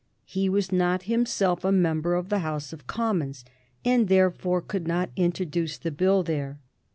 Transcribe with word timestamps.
He 0.25 0.49
was 0.49 0.71
not 0.71 1.03
himself 1.03 1.63
a 1.63 1.71
member 1.71 2.15
of 2.15 2.29
the 2.29 2.39
House 2.39 2.73
of 2.73 2.87
Commons, 2.87 3.45
and 3.85 4.07
therefore 4.07 4.59
could 4.59 4.87
not 4.87 5.11
introduce 5.15 5.77
the 5.77 5.91
Bill 5.91 6.23
there. 6.23 6.57